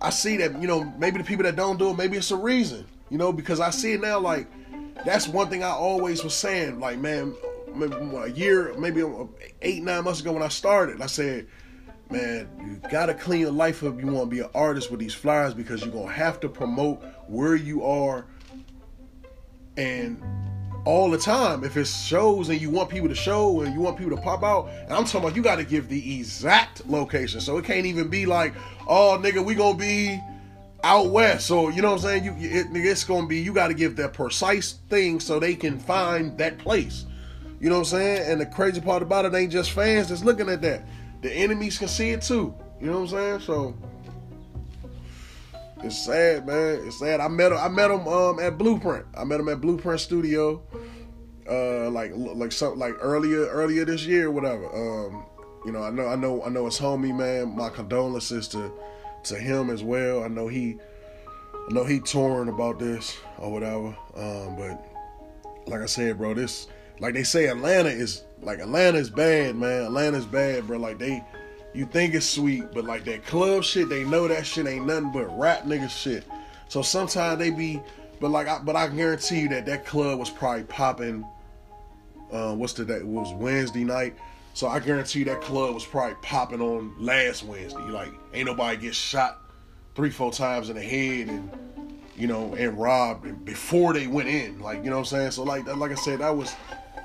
I 0.00 0.10
see 0.10 0.36
that 0.38 0.60
you 0.60 0.68
know 0.68 0.84
maybe 0.98 1.18
the 1.18 1.24
people 1.24 1.44
that 1.44 1.56
don't 1.56 1.78
do 1.78 1.90
it, 1.90 1.96
maybe 1.96 2.16
it's 2.16 2.30
a 2.30 2.36
reason, 2.36 2.86
you 3.10 3.18
know, 3.18 3.32
because 3.32 3.60
I 3.60 3.70
see 3.70 3.94
it 3.94 4.00
now. 4.00 4.18
Like 4.18 4.46
that's 5.04 5.28
one 5.28 5.48
thing 5.48 5.62
I 5.62 5.70
always 5.70 6.22
was 6.22 6.34
saying. 6.34 6.80
Like 6.80 6.98
man, 6.98 7.34
a 7.74 8.30
year, 8.30 8.74
maybe 8.78 9.02
eight 9.62 9.82
nine 9.82 10.04
months 10.04 10.20
ago 10.20 10.32
when 10.32 10.42
I 10.42 10.48
started, 10.48 11.00
I 11.00 11.06
said, 11.06 11.46
man, 12.10 12.48
you 12.60 12.88
gotta 12.90 13.14
clean 13.14 13.40
your 13.40 13.50
life 13.50 13.82
up. 13.82 13.98
You 13.98 14.06
want 14.06 14.30
to 14.30 14.36
be 14.36 14.40
an 14.40 14.50
artist 14.54 14.90
with 14.90 15.00
these 15.00 15.14
flyers 15.14 15.54
because 15.54 15.82
you're 15.82 15.92
gonna 15.92 16.12
have 16.12 16.40
to 16.40 16.48
promote 16.48 17.02
where 17.26 17.56
you 17.56 17.84
are 17.84 18.26
and 19.76 20.22
all 20.84 21.10
the 21.10 21.18
time. 21.18 21.64
If 21.64 21.76
it's 21.76 22.04
shows 22.04 22.48
and 22.48 22.60
you 22.60 22.70
want 22.70 22.88
people 22.88 23.08
to 23.08 23.14
show 23.14 23.60
and 23.62 23.74
you 23.74 23.80
want 23.80 23.98
people 23.98 24.16
to 24.16 24.22
pop 24.22 24.42
out, 24.42 24.68
and 24.68 24.92
I'm 24.92 25.04
talking 25.04 25.20
about 25.20 25.36
you 25.36 25.42
got 25.42 25.56
to 25.56 25.64
give 25.64 25.88
the 25.88 26.18
exact 26.18 26.86
location. 26.86 27.40
So 27.40 27.58
it 27.58 27.64
can't 27.64 27.86
even 27.86 28.08
be 28.08 28.24
like, 28.24 28.54
oh 28.86 29.18
nigga, 29.20 29.44
we 29.44 29.54
gonna 29.54 29.76
be 29.76 30.20
out 30.84 31.10
west. 31.10 31.46
So 31.46 31.68
you 31.68 31.82
know 31.82 31.92
what 31.92 32.04
I'm 32.04 32.22
saying? 32.22 32.24
You 32.24 32.34
it, 32.38 32.66
it's 32.72 33.04
gonna 33.04 33.26
be 33.26 33.38
you 33.38 33.52
got 33.52 33.68
to 33.68 33.74
give 33.74 33.96
that 33.96 34.12
precise 34.12 34.74
thing 34.88 35.20
so 35.20 35.40
they 35.40 35.54
can 35.54 35.78
find 35.78 36.38
that 36.38 36.58
place. 36.58 37.04
You 37.60 37.70
know 37.70 37.76
what 37.76 37.92
I'm 37.92 37.98
saying? 37.98 38.30
And 38.30 38.40
the 38.40 38.46
crazy 38.46 38.80
part 38.80 39.02
about 39.02 39.24
it 39.24 39.34
ain't 39.34 39.50
just 39.50 39.72
fans 39.72 40.10
that's 40.10 40.22
looking 40.22 40.48
at 40.48 40.62
that. 40.62 40.82
The 41.26 41.32
enemies 41.32 41.76
can 41.76 41.88
see 41.88 42.10
it 42.10 42.22
too. 42.22 42.54
You 42.80 42.86
know 42.86 43.00
what 43.00 43.12
I'm 43.12 43.40
saying? 43.40 43.40
So 43.40 43.74
it's 45.82 46.04
sad, 46.04 46.46
man. 46.46 46.86
It's 46.86 47.00
sad. 47.00 47.18
I 47.18 47.26
met 47.26 47.50
him. 47.50 47.58
I 47.58 47.66
met 47.66 47.90
him 47.90 48.06
um, 48.06 48.38
at 48.38 48.56
Blueprint. 48.56 49.06
I 49.18 49.24
met 49.24 49.40
him 49.40 49.48
at 49.48 49.60
Blueprint 49.60 49.98
Studio, 49.98 50.62
uh, 51.50 51.90
like 51.90 52.12
like 52.14 52.52
something 52.52 52.78
like 52.78 52.94
earlier 53.00 53.46
earlier 53.46 53.84
this 53.84 54.06
year, 54.06 54.30
whatever. 54.30 54.66
Um, 54.66 55.26
you 55.64 55.72
know, 55.72 55.82
I 55.82 55.90
know, 55.90 56.06
I 56.06 56.14
know, 56.14 56.44
I 56.44 56.48
know 56.48 56.66
his 56.66 56.78
homie, 56.78 57.12
man. 57.12 57.56
My 57.56 57.70
condolences 57.70 58.46
to 58.50 58.72
to 59.24 59.34
him 59.36 59.68
as 59.68 59.82
well. 59.82 60.22
I 60.22 60.28
know 60.28 60.46
he, 60.46 60.78
I 61.68 61.72
know 61.72 61.84
he 61.84 61.98
torn 61.98 62.48
about 62.48 62.78
this 62.78 63.18
or 63.38 63.50
whatever. 63.50 63.88
Um, 64.14 64.54
but 64.54 64.80
like 65.66 65.80
I 65.80 65.86
said, 65.86 66.18
bro, 66.18 66.34
this 66.34 66.68
like 66.98 67.14
they 67.14 67.22
say, 67.22 67.46
Atlanta 67.46 67.88
is 67.88 68.24
like 68.42 68.58
Atlanta 68.58 68.98
is 68.98 69.10
bad, 69.10 69.56
man. 69.56 69.84
Atlanta's 69.84 70.26
bad, 70.26 70.66
bro. 70.66 70.78
Like 70.78 70.98
they 70.98 71.22
you 71.76 71.84
think 71.84 72.14
it's 72.14 72.26
sweet, 72.26 72.64
but 72.72 72.84
like 72.84 73.04
that 73.04 73.26
club 73.26 73.62
shit, 73.62 73.88
they 73.88 74.02
know 74.02 74.26
that 74.28 74.46
shit 74.46 74.66
ain't 74.66 74.86
nothing 74.86 75.12
but 75.12 75.26
rap 75.38 75.64
nigga 75.64 75.90
shit. 75.90 76.24
So 76.68 76.80
sometimes 76.80 77.38
they 77.38 77.50
be, 77.50 77.80
but 78.18 78.30
like, 78.30 78.48
I, 78.48 78.58
but 78.58 78.76
I 78.76 78.88
guarantee 78.88 79.40
you 79.40 79.48
that 79.50 79.66
that 79.66 79.84
club 79.84 80.18
was 80.18 80.30
probably 80.30 80.64
popping. 80.64 81.24
Uh, 82.32 82.54
what's 82.54 82.72
the 82.72 82.84
day? 82.84 82.96
It 82.96 83.06
was 83.06 83.32
Wednesday 83.34 83.84
night. 83.84 84.16
So 84.54 84.68
I 84.68 84.80
guarantee 84.80 85.20
you 85.20 85.24
that 85.26 85.42
club 85.42 85.74
was 85.74 85.84
probably 85.84 86.16
popping 86.22 86.62
on 86.62 86.94
last 86.98 87.44
Wednesday. 87.44 87.78
Like, 87.78 88.10
ain't 88.32 88.46
nobody 88.46 88.78
get 88.78 88.94
shot 88.94 89.42
three, 89.94 90.10
four 90.10 90.32
times 90.32 90.70
in 90.70 90.76
the 90.76 90.82
head 90.82 91.28
and 91.28 91.50
you 92.16 92.26
know 92.26 92.54
and 92.54 92.78
robbed 92.78 93.44
before 93.44 93.92
they 93.92 94.06
went 94.06 94.28
in. 94.28 94.58
Like, 94.60 94.78
you 94.78 94.90
know 94.90 94.96
what 94.96 95.12
I'm 95.12 95.18
saying? 95.18 95.30
So 95.32 95.42
like, 95.42 95.66
like 95.76 95.90
I 95.90 95.94
said, 95.94 96.20
that 96.20 96.34
was 96.34 96.54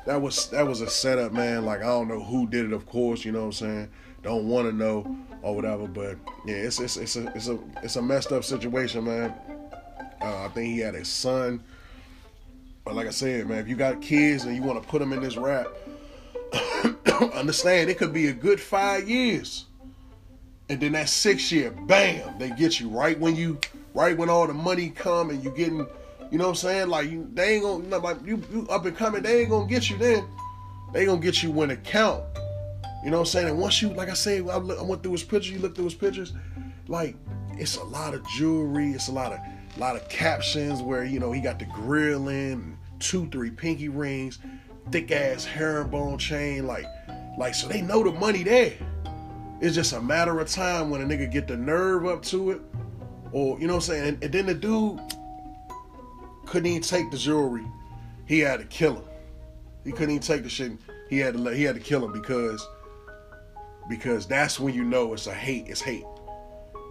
that 0.06 0.22
was 0.22 0.48
that 0.50 0.66
was 0.68 0.82
a 0.82 0.90
setup, 0.90 1.34
man. 1.34 1.66
Like 1.66 1.82
I 1.82 1.86
don't 1.86 2.08
know 2.08 2.24
who 2.24 2.48
did 2.48 2.66
it, 2.66 2.74
of 2.74 2.86
course. 2.86 3.26
You 3.26 3.32
know 3.32 3.40
what 3.40 3.46
I'm 3.46 3.52
saying? 3.54 3.90
don't 4.24 4.48
want 4.48 4.70
to 4.70 4.76
know 4.76 5.18
or 5.42 5.56
whatever. 5.56 5.88
But 5.88 6.18
yeah, 6.46 6.56
it's 6.56 6.80
it's 6.80 6.98
it's 6.98 7.16
a 7.16 7.28
it's 7.36 7.48
a 7.48 7.60
it's 7.84 7.96
a 7.96 8.02
messed 8.02 8.32
up 8.32 8.44
situation, 8.44 9.06
man. 9.06 9.34
Uh, 10.22 10.46
I 10.46 10.48
think 10.50 10.68
he 10.68 10.80
had 10.80 10.96
a 10.96 11.06
son. 11.06 11.64
But 12.84 12.96
like 12.96 13.08
I 13.08 13.12
said, 13.12 13.48
man, 13.48 13.60
if 13.60 13.68
you 13.68 13.76
got 13.76 14.02
kids 14.02 14.46
and 14.46 14.56
you 14.56 14.64
want 14.64 14.82
to 14.82 14.88
put 14.88 15.00
them 15.00 15.14
in 15.14 15.22
this 15.22 15.38
rap, 15.38 15.68
understand 17.34 17.90
it 17.90 17.98
could 17.98 18.14
be 18.14 18.28
a 18.28 18.34
good 18.34 18.60
five 18.60 19.08
years, 19.08 19.66
and 20.70 20.80
then 20.80 20.94
that 20.94 21.10
six 21.10 21.52
year, 21.52 21.72
bam, 21.72 22.38
they 22.40 22.50
get 22.50 22.80
you 22.80 22.90
right 22.90 23.20
when 23.20 23.36
you 23.36 23.60
right 23.94 24.18
when 24.18 24.30
all 24.30 24.48
the 24.48 24.54
money 24.54 24.90
come 24.90 25.30
and 25.30 25.44
you 25.44 25.52
getting, 25.52 25.86
you 26.32 26.38
know 26.38 26.46
what 26.46 26.52
I'm 26.52 26.56
saying? 26.56 26.88
Like 26.88 27.12
you, 27.12 27.30
they 27.34 27.56
ain't 27.56 27.64
gonna 27.64 27.98
like 27.98 28.26
you, 28.26 28.42
you 28.52 28.66
up 28.70 28.86
and 28.86 28.96
coming, 28.96 29.22
they 29.22 29.42
ain't 29.42 29.50
gonna 29.50 29.68
get 29.68 29.90
you 29.90 29.98
then. 29.98 30.26
They 30.94 31.06
gonna 31.06 31.20
get 31.20 31.44
you 31.44 31.52
when 31.52 31.70
it 31.70 31.84
count. 31.84 32.24
You 33.04 33.12
know 33.12 33.18
what 33.18 33.28
I'm 33.28 33.32
saying? 33.32 33.50
And 33.50 33.60
once 33.60 33.82
you, 33.82 33.90
like 33.90 34.10
I 34.10 34.14
said, 34.14 34.48
I, 34.48 34.58
look, 34.58 34.80
I 34.80 34.82
went 34.82 35.04
through 35.04 35.14
his 35.14 35.24
pictures. 35.24 35.52
You 35.52 35.60
look 35.60 35.76
through 35.76 35.86
his 35.86 35.94
pictures, 35.94 36.34
like 36.88 37.16
it's 37.54 37.76
a 37.76 37.84
lot 37.84 38.14
of 38.14 38.26
jewelry. 38.30 38.92
It's 38.92 39.10
a 39.10 39.12
lot 39.12 39.34
of, 39.34 39.40
a 39.40 39.80
lot 39.80 39.98
of 39.98 40.08
captions 40.08 40.82
where 40.82 41.04
you 41.04 41.20
know 41.20 41.34
he 41.34 41.42
got 41.42 41.60
the 41.60 41.66
grilling, 41.66 42.78
two, 43.00 43.28
three 43.30 43.52
pinky 43.52 43.90
rings, 43.90 44.40
thick 44.90 45.12
ass 45.12 45.44
herringbone 45.44 46.18
chain. 46.18 46.66
Like, 46.66 46.86
like 47.38 47.56
so 47.56 47.68
they 47.68 47.82
know 47.82 48.04
the 48.04 48.12
money 48.14 48.44
there. 48.44 48.74
It's 49.60 49.76
just 49.76 49.92
a 49.92 50.02
matter 50.02 50.40
of 50.40 50.50
time 50.50 50.90
when 50.90 51.02
a 51.02 51.06
nigga 51.06 51.30
get 51.30 51.48
the 51.48 51.58
nerve 51.58 52.06
up 52.06 52.24
to 52.24 52.52
it, 52.52 52.62
or 53.34 53.60
you 53.60 53.68
know 53.68 53.74
what 53.74 53.90
I'm 53.90 53.94
saying. 53.94 54.08
And, 54.08 54.24
and 54.24 54.34
then 54.34 54.46
the 54.46 54.54
dude 54.54 55.00
couldn't 56.52 56.68
even 56.68 56.82
take 56.82 57.10
the 57.10 57.18
jewelry. 57.18 57.66
He 58.26 58.40
had 58.40 58.60
to 58.60 58.66
kill 58.66 58.96
him. 58.96 59.06
He 59.86 59.92
couldn't 59.94 60.10
even 60.10 60.22
take 60.22 60.44
the 60.44 60.50
shit. 60.50 60.74
He 61.10 61.18
had 61.18 61.34
to 61.34 61.50
he 61.56 61.64
had 61.64 61.76
to 61.76 61.82
kill 61.82 62.04
him 62.04 62.12
because 62.12 62.68
because 63.88 64.28
that's 64.28 64.60
when 64.60 64.74
you 64.74 64.84
know 64.84 65.14
it's 65.14 65.28
a 65.28 65.34
hate. 65.34 65.68
It's 65.70 65.80
hate 65.80 66.04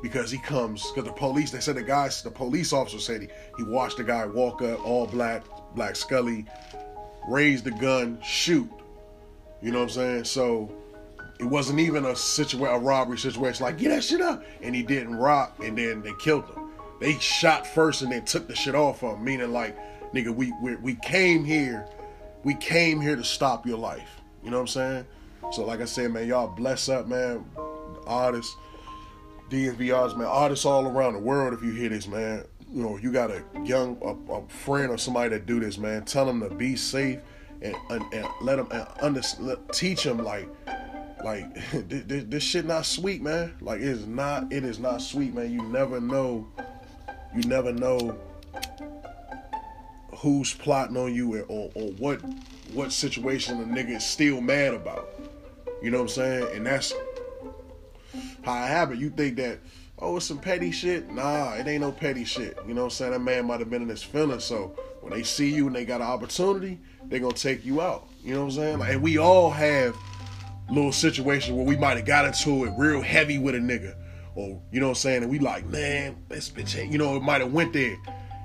because 0.03 0.31
he 0.31 0.39
comes 0.39 0.91
because 0.91 1.05
the 1.05 1.13
police. 1.13 1.51
They 1.51 1.61
said 1.61 1.77
the 1.77 1.83
guy, 1.83 2.09
the 2.25 2.31
police 2.31 2.73
officer 2.73 2.99
said 2.99 3.21
he 3.21 3.29
he 3.59 3.65
watched 3.65 3.99
the 3.99 4.05
guy 4.05 4.25
walk 4.25 4.63
up, 4.63 4.83
all 4.83 5.07
black, 5.07 5.45
black 5.75 5.95
Scully, 5.95 6.47
raise 7.29 7.63
the 7.63 7.73
gun, 7.73 8.19
shoot. 8.23 8.71
You 9.61 9.73
know 9.73 9.81
what 9.81 9.85
I'm 9.85 9.91
saying? 9.91 10.25
So 10.25 10.73
it 11.39 11.45
wasn't 11.45 11.81
even 11.81 12.07
a 12.07 12.17
situation, 12.17 12.75
a 12.75 12.79
robbery 12.79 13.19
situation. 13.19 13.51
It's 13.51 13.61
like 13.61 13.77
get 13.77 13.91
that 13.91 14.05
shit 14.05 14.23
up, 14.23 14.43
and 14.63 14.75
he 14.75 14.83
didn't 14.83 15.17
rock, 15.17 15.59
and 15.63 15.77
then 15.77 16.01
they 16.01 16.13
killed 16.19 16.47
him. 16.47 16.60
They 17.01 17.19
shot 17.19 17.67
first 17.67 18.03
and 18.03 18.13
then 18.13 18.25
took 18.25 18.47
the 18.47 18.55
shit 18.55 18.75
off 18.75 19.03
of 19.03 19.13
them, 19.13 19.25
meaning 19.25 19.53
like, 19.53 19.77
nigga, 20.13 20.35
we 20.35 20.53
we, 20.63 20.77
we 20.77 20.95
came 20.97 21.45
here, 21.45 21.89
we 22.45 22.55
came 22.55 23.01
here 23.01 23.17
to 23.17 23.25
stop 23.25 23.67
your 23.67 23.79
life. 23.79 24.21
You 24.45 24.51
know 24.51 24.59
what 24.59 24.63
I'm 24.63 24.69
saying? 24.69 25.07
So 25.53 25.65
like 25.65 25.81
I 25.81 25.87
said, 25.87 26.13
man, 26.13 26.29
y'all 26.29 26.49
bless 26.49 26.89
up, 26.89 27.09
man. 27.09 27.45
Artists, 28.07 28.55
artists, 29.53 30.17
man, 30.19 30.27
artists 30.27 30.65
all 30.65 30.87
around 30.87 31.15
the 31.15 31.19
world. 31.19 31.55
If 31.55 31.63
you 31.63 31.73
hear 31.73 31.89
this, 31.89 32.07
man, 32.07 32.45
you 32.73 32.83
know 32.83 32.97
you 32.99 33.11
got 33.11 33.31
a 33.31 33.43
young 33.65 33.99
a, 34.03 34.33
a 34.33 34.49
friend 34.49 34.91
or 34.91 34.99
somebody 34.99 35.31
that 35.31 35.47
do 35.47 35.59
this, 35.59 35.79
man. 35.79 36.05
Tell 36.05 36.27
them 36.27 36.41
to 36.41 36.51
be 36.51 36.77
safe 36.77 37.19
and 37.63 37.75
and, 37.91 38.05
and 38.13 38.27
let 38.43 38.57
them 38.57 38.69
and 38.71 38.87
under, 39.01 39.23
teach 39.73 40.05
them 40.05 40.19
like 40.19 40.49
like 41.25 41.53
this, 41.89 42.25
this 42.27 42.43
shit 42.43 42.65
not 42.65 42.87
sweet, 42.87 43.23
man. 43.23 43.55
Like 43.61 43.81
it 43.81 43.89
is 43.89 44.07
not 44.07 44.53
it 44.53 44.65
is 44.65 44.79
not 44.79 45.03
sweet, 45.03 45.35
man. 45.35 45.51
You 45.53 45.63
never 45.63 46.01
know. 46.01 46.47
You 47.35 47.43
never 47.45 47.73
know 47.73 48.19
who's 50.17 50.53
plotting 50.53 50.97
on 50.97 51.15
you 51.15 51.43
or, 51.45 51.71
or 51.75 51.91
what 51.93 52.21
what 52.73 52.93
situation 52.93 53.61
a 53.61 53.65
nigga 53.65 53.97
is 53.97 54.05
still 54.05 54.41
mad 54.41 54.75
about. 54.75 55.09
You 55.83 55.91
know 55.91 55.99
what 55.99 56.05
I'm 56.05 56.09
saying? 56.09 56.57
And 56.57 56.67
that's 56.67 56.93
how 58.43 58.53
I 58.53 58.67
have 58.67 58.93
it. 58.93 58.99
You 58.99 59.11
think 59.11 59.37
that, 59.37 59.59
oh, 59.99 60.17
it's 60.17 60.27
some 60.27 60.39
petty 60.39 60.71
shit? 60.71 61.11
Nah, 61.11 61.55
it 61.55 61.67
ain't 61.67 61.81
no 61.81 61.91
petty 61.91 62.25
shit. 62.25 62.59
You 62.67 62.75
know 62.75 62.83
what 62.83 62.87
I'm 62.87 62.91
saying? 62.91 63.13
That 63.13 63.21
man 63.21 63.47
might 63.47 63.61
have 63.61 63.71
been 63.71 63.83
in 63.83 63.89
his 63.89 64.03
feelings. 64.03 64.45
So 64.45 64.77
when 65.01 65.13
they 65.13 65.23
see 65.23 65.53
you 65.53 65.67
and 65.67 65.75
they 65.75 65.85
got 65.85 66.01
an 66.01 66.07
opportunity, 66.07 66.79
they 67.07 67.19
gonna 67.19 67.33
take 67.33 67.65
you 67.65 67.81
out. 67.81 68.09
You 68.23 68.35
know 68.35 68.41
what 68.41 68.47
I'm 68.47 68.51
saying? 68.53 68.79
Like, 68.79 68.93
and 68.93 69.03
we 69.03 69.19
all 69.19 69.51
have 69.51 69.97
little 70.71 70.93
situations 70.93 71.57
where 71.57 71.65
we 71.65 71.77
might 71.77 71.97
have 71.97 72.07
got 72.07 72.27
into 72.27 72.65
it 72.65 72.73
real 72.77 73.01
heavy 73.01 73.39
with 73.39 73.55
a 73.55 73.59
nigga. 73.59 73.95
Or, 74.35 74.61
you 74.71 74.81
know 74.81 74.87
what 74.87 74.91
I'm 74.93 74.97
saying? 74.97 75.23
And 75.23 75.31
we 75.31 75.39
like, 75.39 75.67
man, 75.67 76.17
this 76.29 76.49
bitch, 76.51 76.91
you 76.91 76.99
know, 76.99 77.17
it 77.17 77.23
might 77.23 77.41
have 77.41 77.53
went 77.53 77.73
there. 77.73 77.97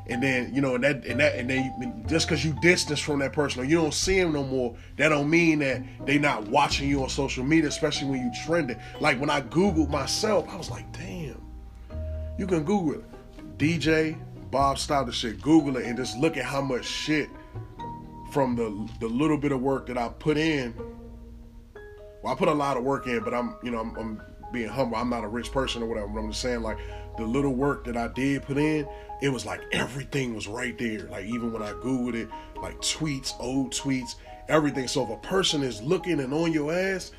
and 0.08 0.22
then 0.22 0.54
you 0.54 0.62
know 0.62 0.75
and 0.75 0.84
that 0.84 1.04
and 1.06 1.20
that 1.20 1.36
and 1.36 1.50
then 1.50 2.06
just 2.08 2.27
because 2.27 2.46
you 2.46 2.56
distance 2.62 3.00
from 3.00 3.20
that 3.20 3.34
person 3.34 3.62
or 3.62 3.65
you 3.65 3.75
don't 3.75 3.94
see 3.94 4.20
them 4.20 4.34
no 4.34 4.44
more 4.44 4.75
that 4.98 5.10
don't 5.10 5.30
mean 5.30 5.60
that 5.60 5.82
they 6.06 6.18
not 6.18 6.48
watching 6.48 6.88
you 6.88 7.01
on 7.01 7.10
social 7.10 7.44
media 7.44 7.68
especially 7.68 8.08
when 8.08 8.20
you 8.20 8.32
trending 8.46 8.80
like 9.00 9.20
when 9.20 9.30
i 9.30 9.42
googled 9.42 9.89
myself 9.89 10.48
i 10.50 10.56
was 10.56 10.70
like 10.70 10.92
damn 10.94 11.42
you 12.38 12.46
can 12.46 12.63
google 12.63 13.00
it 13.00 13.58
dj 13.58 14.18
bob 14.51 14.77
stop 14.77 15.06
the 15.06 15.12
shit 15.12 15.42
google 15.42 15.77
it 15.77 15.86
and 15.86 15.98
just 15.98 16.18
look 16.18 16.38
at 16.38 16.46
how 16.46 16.62
much 16.62 16.86
shit 16.86 17.30
from 18.32 18.56
the 18.56 18.89
the 19.00 19.08
little 19.08 19.38
bit 19.38 19.51
of 19.51 19.62
work 19.62 19.88
that 19.88 19.98
i 19.98 20.08
put 20.20 20.38
in 20.38 20.74
well 22.22 22.32
i 22.34 22.36
put 22.36 22.48
a 22.48 22.54
lot 22.54 22.77
of 22.77 22.84
work 22.84 23.08
in 23.08 23.24
but 23.24 23.34
i'm 23.34 23.56
you 23.63 23.72
know 23.72 23.80
i'm, 23.80 23.96
I'm 23.98 24.22
being 24.52 24.70
humble 24.70 24.98
i'm 24.98 25.10
not 25.10 25.24
a 25.24 25.28
rich 25.28 25.52
person 25.52 25.82
or 25.82 25.88
whatever 25.88 26.08
but 26.08 26.20
i'm 26.20 26.30
just 26.30 26.42
saying 26.42 26.62
like 26.62 26.78
the 27.18 27.25
little 27.25 27.54
work 27.54 27.86
that 27.86 27.98
i 27.98 28.08
did 28.10 28.42
put 28.44 28.58
in 28.58 28.88
it 29.22 29.30
was 29.30 29.46
like 29.46 29.62
everything 29.72 30.36
was 30.36 30.48
right 30.48 30.78
there. 30.78 31.04
Like 31.04 31.25
even 31.25 31.52
when 31.54 31.62
I 31.62 31.72
Googled 31.72 32.16
it, 32.16 32.30
like 32.62 32.78
tweets, 32.80 33.34
old 33.40 33.72
tweets, 33.72 34.16
everything. 34.48 34.88
So 34.88 35.04
if 35.04 35.10
a 35.10 35.18
person 35.18 35.64
is 35.64 35.82
looking 35.82 36.20
and 36.20 36.34
on 36.34 36.52
your 36.52 36.74
ass, 36.74 37.12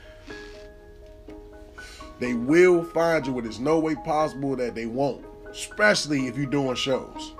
they 2.19 2.35
will 2.35 2.85
find 2.85 3.27
you. 3.27 3.41
There's 3.41 3.61
no 3.61 3.79
way 3.79 3.95
possible 3.95 4.57
that 4.57 4.75
they 4.75 4.87
won't. 4.87 5.25
Especially 5.51 6.27
if 6.27 6.37
you're 6.37 6.47
doing 6.47 6.77
shows. 6.77 7.33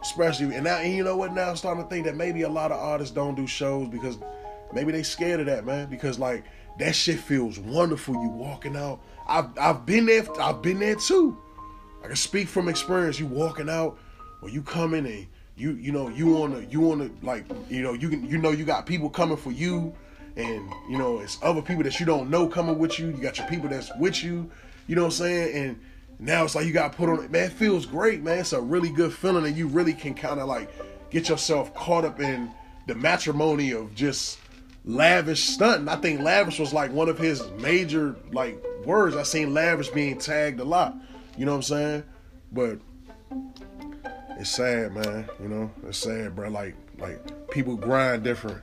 Especially 0.00 0.54
and 0.54 0.64
now 0.64 0.76
and 0.76 0.94
you 0.94 1.04
know 1.04 1.16
what 1.16 1.34
now 1.34 1.50
I'm 1.50 1.56
starting 1.56 1.82
to 1.82 1.88
think 1.88 2.06
that 2.06 2.16
maybe 2.16 2.42
a 2.42 2.48
lot 2.48 2.72
of 2.72 2.78
artists 2.78 3.14
don't 3.14 3.34
do 3.34 3.46
shows 3.46 3.88
because 3.88 4.16
maybe 4.72 4.92
they 4.92 5.02
scared 5.02 5.40
of 5.40 5.46
that, 5.46 5.66
man. 5.66 5.90
Because 5.90 6.18
like 6.18 6.44
that 6.78 6.94
shit 6.94 7.18
feels 7.18 7.58
wonderful. 7.58 8.14
You 8.14 8.28
walking 8.28 8.76
out. 8.76 9.00
I've 9.26 9.46
I've 9.58 9.86
been 9.86 10.06
there 10.06 10.26
I've 10.40 10.62
been 10.62 10.78
there 10.78 10.94
too. 10.94 11.36
I 12.02 12.06
can 12.06 12.16
speak 12.16 12.48
from 12.48 12.68
experience. 12.68 13.18
You 13.18 13.26
walking 13.26 13.68
out, 13.68 13.98
or 14.42 14.48
you 14.48 14.62
coming 14.62 15.06
and 15.06 15.26
you 15.56 15.72
you 15.72 15.92
know 15.92 16.08
you 16.08 16.26
wanna 16.26 16.60
you 16.70 16.80
wanna 16.80 17.10
like 17.22 17.44
you 17.68 17.82
know 17.82 17.92
you 17.92 18.08
can 18.08 18.28
you 18.28 18.38
know 18.38 18.50
you 18.50 18.64
got 18.64 18.86
people 18.86 19.10
coming 19.10 19.36
for 19.36 19.50
you, 19.50 19.94
and 20.36 20.72
you 20.88 20.96
know 20.96 21.18
it's 21.18 21.38
other 21.42 21.60
people 21.60 21.82
that 21.82 21.98
you 21.98 22.06
don't 22.06 22.30
know 22.30 22.46
coming 22.46 22.78
with 22.78 22.98
you. 22.98 23.08
You 23.08 23.16
got 23.16 23.38
your 23.38 23.48
people 23.48 23.68
that's 23.68 23.90
with 23.98 24.22
you. 24.22 24.50
You 24.86 24.94
know 24.96 25.02
what 25.02 25.08
I'm 25.08 25.26
saying? 25.26 25.56
And 25.56 25.80
now 26.18 26.44
it's 26.44 26.54
like 26.54 26.66
you 26.66 26.72
got 26.72 26.96
put 26.96 27.08
on 27.08 27.22
it. 27.22 27.30
Man, 27.30 27.44
it 27.44 27.52
feels 27.52 27.86
great, 27.86 28.22
man. 28.22 28.38
It's 28.38 28.52
a 28.52 28.60
really 28.60 28.90
good 28.90 29.12
feeling, 29.12 29.44
and 29.44 29.56
you 29.56 29.66
really 29.66 29.92
can 29.92 30.14
kind 30.14 30.40
of 30.40 30.48
like 30.48 30.70
get 31.10 31.28
yourself 31.28 31.74
caught 31.74 32.04
up 32.04 32.20
in 32.20 32.50
the 32.86 32.94
matrimony 32.94 33.72
of 33.72 33.94
just 33.94 34.38
lavish 34.88 35.44
stunting. 35.44 35.88
I 35.88 35.96
think 35.96 36.22
lavish 36.22 36.58
was 36.58 36.72
like 36.72 36.90
one 36.92 37.08
of 37.08 37.18
his 37.18 37.48
major 37.58 38.16
like 38.32 38.60
words. 38.84 39.14
I 39.14 39.22
seen 39.22 39.54
lavish 39.54 39.88
being 39.90 40.18
tagged 40.18 40.58
a 40.58 40.64
lot. 40.64 40.96
You 41.36 41.44
know 41.44 41.52
what 41.52 41.58
I'm 41.58 41.62
saying? 41.62 42.02
But 42.50 42.78
it's 44.38 44.50
sad, 44.50 44.94
man. 44.94 45.28
You 45.40 45.48
know, 45.48 45.70
it's 45.86 45.98
sad, 45.98 46.34
bro. 46.34 46.48
Like 46.48 46.74
like 46.98 47.50
people 47.50 47.76
grind 47.76 48.24
different. 48.24 48.62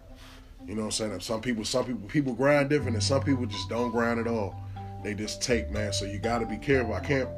You 0.68 0.74
know 0.74 0.82
what 0.82 1.00
I'm 1.00 1.10
saying? 1.10 1.20
Some 1.20 1.42
people, 1.42 1.64
some 1.64 1.86
people, 1.86 2.08
people 2.08 2.34
grind 2.34 2.70
different, 2.70 2.96
and 2.96 3.04
some 3.04 3.22
people 3.22 3.46
just 3.46 3.70
don't 3.70 3.92
grind 3.92 4.20
at 4.20 4.26
all. 4.26 4.60
They 5.04 5.14
just 5.14 5.44
take, 5.44 5.70
man. 5.70 5.94
So 5.94 6.06
you 6.06 6.18
got 6.18 6.40
to 6.40 6.48
be 6.48 6.58
careful. 6.58 6.96
I 6.96 7.02
can't, 7.02 7.30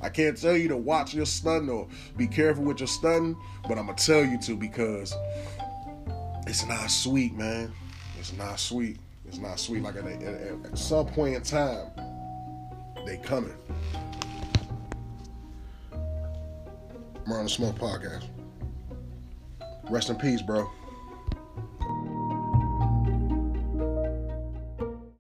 I 0.00 0.10
can't 0.10 0.40
tell 0.40 0.56
you 0.56 0.68
to 0.68 0.76
watch 0.76 1.12
your 1.12 1.26
stun 1.26 1.68
or 1.68 1.88
be 2.16 2.28
careful 2.28 2.62
with 2.62 2.78
your 2.78 2.86
stun, 2.86 3.36
but 3.62 3.78
I'm 3.78 3.86
gonna 3.86 3.94
tell 3.94 4.24
you 4.24 4.38
to 4.42 4.54
because 4.54 5.12
it's 6.54 6.66
not 6.66 6.88
sweet, 6.88 7.34
man. 7.34 7.72
It's 8.16 8.32
not 8.32 8.60
sweet. 8.60 8.98
It's 9.26 9.38
not 9.38 9.58
sweet. 9.58 9.82
Like 9.82 9.96
at, 9.96 10.04
at, 10.06 10.24
at 10.64 10.78
some 10.78 11.04
point 11.06 11.34
in 11.34 11.42
time, 11.42 11.88
they 13.04 13.16
coming. 13.16 13.56
We're 17.26 17.38
on 17.38 17.46
the 17.46 17.50
Smoke 17.50 17.74
Podcast. 17.74 18.28
Rest 19.90 20.10
in 20.10 20.16
peace, 20.16 20.42
bro. 20.42 20.70